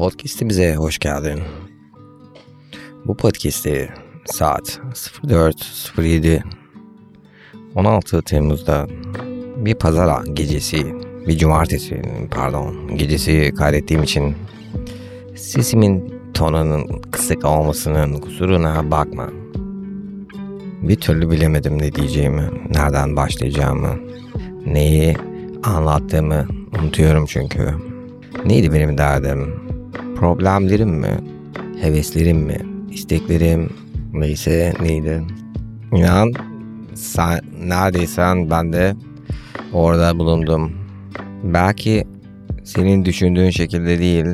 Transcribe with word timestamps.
Podcast'imize 0.00 0.74
hoş 0.74 0.98
geldin. 0.98 1.40
Bu 3.06 3.16
podcast'i 3.16 3.88
saat 4.24 4.80
04.07 5.24 6.42
16 7.74 8.22
Temmuz'da 8.22 8.86
bir 9.56 9.74
pazar 9.74 10.24
gecesi, 10.24 10.94
bir 11.26 11.38
cumartesi 11.38 12.02
pardon 12.30 12.96
gecesi 12.96 13.52
kaydettiğim 13.58 14.02
için 14.02 14.36
sesimin 15.36 16.14
tonunun 16.34 17.02
kısık 17.10 17.44
olmasının 17.44 18.20
kusuruna 18.20 18.90
bakma. 18.90 19.28
Bir 20.82 20.96
türlü 20.96 21.30
bilemedim 21.30 21.78
ne 21.78 21.92
diyeceğimi, 21.92 22.50
nereden 22.70 23.16
başlayacağımı, 23.16 23.98
neyi 24.66 25.16
anlattığımı 25.62 26.46
unutuyorum 26.80 27.26
çünkü. 27.26 27.74
Neydi 28.44 28.72
benim 28.72 28.98
derdim? 28.98 29.69
Problemlerim 30.20 30.90
mi? 30.90 31.18
Heveslerim 31.80 32.38
mi? 32.38 32.58
isteklerim 32.90 33.70
neyse 34.12 34.72
neydi? 34.82 35.22
İnan 35.92 36.32
sen 36.94 37.40
neredeysen 37.60 38.50
ben 38.50 38.72
de 38.72 38.96
orada 39.72 40.18
bulundum. 40.18 40.72
Belki 41.44 42.04
senin 42.64 43.04
düşündüğün 43.04 43.50
şekilde 43.50 43.98
değil, 43.98 44.26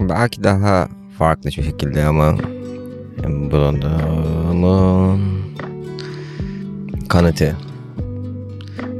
belki 0.00 0.44
daha 0.44 0.88
farklı 1.18 1.46
bir 1.46 1.62
şekilde 1.62 2.04
ama 2.04 2.36
bulunduğumun 3.28 5.20
kanıtı. 7.08 7.56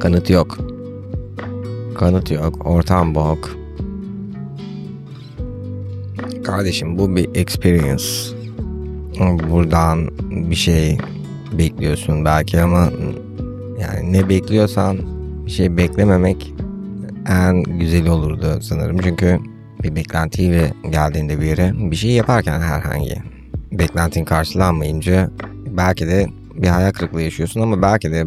Kanıt 0.00 0.30
yok. 0.30 0.58
Kanıt 1.94 2.30
yok. 2.30 2.66
Ortam 2.66 3.14
bok. 3.14 3.63
Kardeşim 6.44 6.98
bu 6.98 7.16
bir 7.16 7.28
experience. 7.34 8.04
Buradan 9.50 10.10
bir 10.30 10.54
şey 10.54 10.98
bekliyorsun 11.52 12.24
belki 12.24 12.60
ama 12.60 12.90
yani 13.80 14.12
ne 14.12 14.28
bekliyorsan 14.28 14.98
bir 15.46 15.50
şey 15.50 15.76
beklememek 15.76 16.54
en 17.28 17.62
güzeli 17.62 18.10
olurdu 18.10 18.58
sanırım. 18.60 18.98
Çünkü 18.98 19.38
bir 19.82 19.96
beklentiyle 19.96 20.72
geldiğinde 20.90 21.40
bir 21.40 21.46
yere 21.46 21.72
bir 21.76 21.96
şey 21.96 22.10
yaparken 22.10 22.60
herhangi 22.60 23.14
beklentin 23.72 24.24
karşılanmayınca 24.24 25.30
belki 25.76 26.06
de 26.06 26.26
bir 26.54 26.68
hayal 26.68 26.92
kırıklığı 26.92 27.22
yaşıyorsun 27.22 27.60
ama 27.60 27.82
belki 27.82 28.10
de 28.10 28.24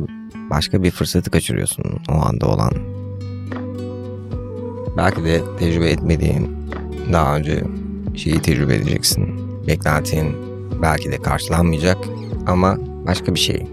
başka 0.50 0.84
bir 0.84 0.92
fırsatı 0.92 1.32
kaçırıyorsun 1.32 1.86
o 2.10 2.14
anda 2.14 2.48
olan. 2.48 2.74
Belki 4.98 5.24
de 5.24 5.42
tecrübe 5.60 5.90
etmediğin 5.90 6.58
daha 7.14 7.36
önce 7.36 7.64
şeyi 8.18 8.42
tecrübe 8.42 8.76
edeceksin. 8.76 9.28
Beklentin 9.68 10.36
belki 10.82 11.12
de 11.12 11.18
karşılanmayacak 11.18 11.98
ama 12.48 12.78
başka 13.08 13.36
bir 13.36 13.40
şey 13.40 13.66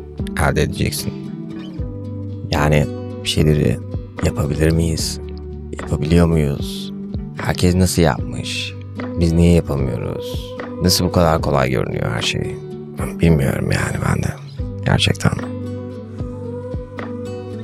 elde 0.42 0.62
edeceksin. 0.62 1.12
Yani 2.50 2.86
bir 3.24 3.28
şeyleri 3.28 3.78
yapabilir 4.24 4.70
miyiz? 4.70 5.20
Yapabiliyor 5.80 6.26
muyuz? 6.26 6.92
Herkes 7.36 7.74
nasıl 7.74 8.02
yapmış? 8.02 8.74
Biz 9.20 9.32
niye 9.32 9.52
yapamıyoruz? 9.52 10.54
Nasıl 10.82 11.04
bu 11.04 11.12
kadar 11.12 11.40
kolay 11.40 11.70
görünüyor 11.70 12.12
her 12.12 12.22
şey? 12.22 12.56
Bilmiyorum 13.20 13.70
yani 13.72 13.96
ben 14.08 14.22
de. 14.22 14.28
Gerçekten. 14.86 15.32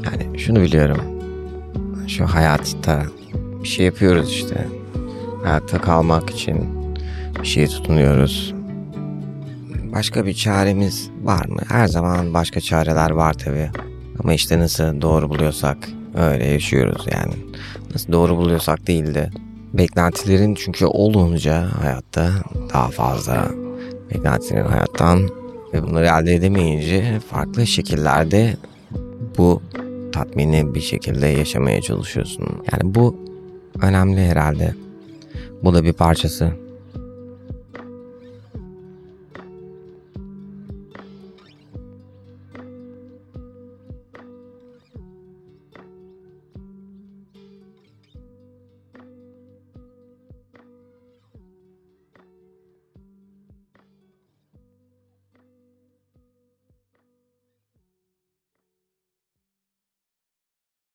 Yani 0.05 0.39
şunu 0.39 0.61
biliyorum. 0.61 1.01
Şu 2.09 2.27
hayatta 2.27 3.03
bir 3.63 3.69
şey 3.69 3.87
yapıyoruz 3.87 4.31
işte. 4.31 4.69
Hayatta 5.43 5.81
kalmak 5.81 6.31
için 6.31 6.69
bir 7.41 7.47
şeye 7.47 7.67
tutunuyoruz. 7.67 8.55
Başka 9.93 10.27
bir 10.27 10.35
çaremiz 10.35 11.11
var 11.23 11.47
mı? 11.47 11.61
Her 11.69 11.87
zaman 11.87 12.35
başka 12.35 12.61
çareler 12.61 13.11
var 13.11 13.33
tabi. 13.33 13.71
Ama 14.23 14.35
işte 14.35 14.59
nasıl 14.59 15.01
doğru 15.01 15.31
buluyorsak 15.31 15.89
öyle 16.15 16.45
yaşıyoruz 16.45 17.07
yani. 17.13 17.35
Nasıl 17.95 18.13
doğru 18.13 18.37
buluyorsak 18.37 18.87
değil 18.87 19.15
de 19.15 19.31
beklentilerin 19.75 20.55
çünkü 20.55 20.87
olunca 20.87 21.69
hayatta 21.81 22.31
daha 22.75 22.89
fazla 22.89 23.49
beklentilerin 24.11 24.67
hayattan 24.67 25.29
ve 25.75 25.83
bunları 25.83 26.07
elde 26.07 26.35
edemeyince 26.35 27.21
farklı 27.31 27.67
şekillerde 27.67 28.57
bu 29.39 29.63
tatmini 30.13 30.75
bir 30.75 30.81
şekilde 30.81 31.27
yaşamaya 31.27 31.81
çalışıyorsun. 31.81 32.47
Yani 32.73 32.95
bu 32.95 33.17
önemli 33.83 34.27
herhalde. 34.27 34.75
Bu 35.63 35.75
da 35.75 35.85
bir 35.85 35.93
parçası. 35.93 36.53